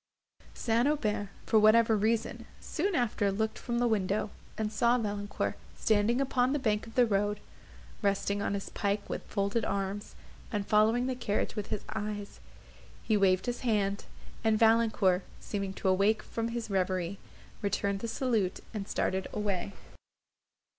[0.55, 0.87] St.
[0.87, 6.53] Aubert, for whatever reason, soon after looked from the window, and saw Valancourt standing upon
[6.53, 7.39] the bank of the road,
[8.01, 10.15] resting on his pike with folded arms,
[10.51, 12.39] and following the carriage with his eyes.
[13.03, 14.05] He waved his hand,
[14.43, 17.19] and Valancourt, seeming to awake from his reverie,
[17.61, 19.71] returned the salute, and started away.